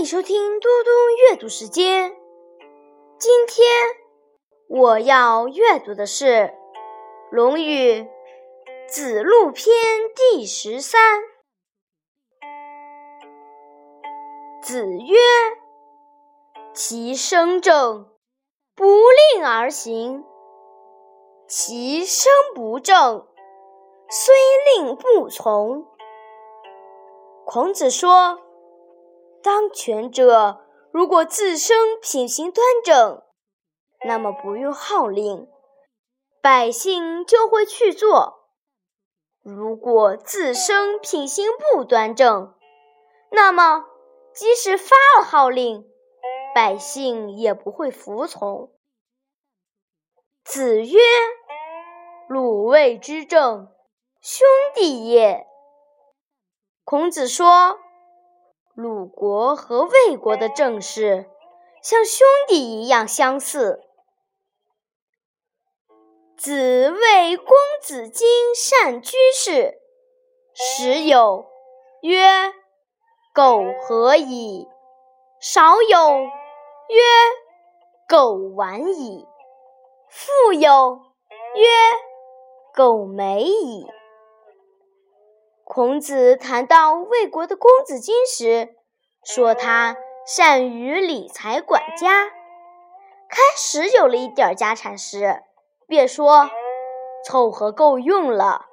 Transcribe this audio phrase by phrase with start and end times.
[0.00, 0.90] 迎收听嘟嘟
[1.28, 2.16] 阅读时间。
[3.18, 3.66] 今天
[4.66, 6.24] 我要阅读的是
[7.30, 8.00] 《论语·
[8.88, 9.66] 子路篇》
[10.14, 11.20] 第十三。
[14.62, 15.18] 子曰
[16.72, 18.08] ：“其身正，
[18.74, 18.86] 不
[19.34, 20.24] 令而行；
[21.46, 23.26] 其身不正，
[24.08, 24.34] 虽
[24.78, 25.84] 令不从。”
[27.44, 28.40] 孔子说。
[29.42, 30.60] 当权者
[30.92, 33.22] 如果自身品行端正，
[34.06, 35.48] 那么不用号令，
[36.42, 38.50] 百姓就会去做；
[39.42, 42.54] 如果自身品行不端正，
[43.30, 43.86] 那么
[44.34, 45.86] 即使发了号令，
[46.54, 48.72] 百姓也不会服从。
[50.44, 50.98] 子曰
[52.28, 53.72] ：“鲁卫之政，
[54.20, 55.46] 兄弟也。”
[56.84, 57.78] 孔子说。
[58.80, 61.28] 鲁国和魏国的政事
[61.82, 63.82] 像兄弟一样相似。
[66.38, 69.74] 子谓公子荆善居士，
[70.54, 71.44] 时有
[72.00, 72.54] 曰
[73.34, 74.66] ：“苟何矣。”
[75.38, 77.02] 少有曰
[78.08, 79.26] ：“苟完矣。”
[80.08, 81.02] 复有
[81.54, 81.66] 曰
[82.74, 83.86] ：“苟美矣。”
[85.72, 88.70] 孔子谈到魏国的公子荆时，
[89.22, 92.24] 说他善于理财管家。
[93.28, 95.44] 开始有了一点家产时，
[95.86, 96.50] 便说
[97.24, 98.66] 凑合够用了；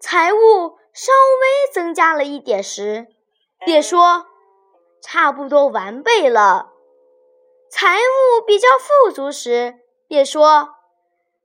[0.00, 3.08] 财务稍微增加了一点时，
[3.66, 4.26] 便说
[5.02, 6.70] 差不多完备了；
[7.68, 10.68] 财务比较富足时，便说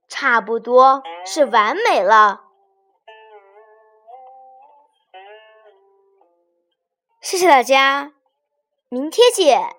[0.08, 2.44] 差不多是完美了。
[7.26, 8.12] 谢谢大家，
[8.88, 9.76] 明天见。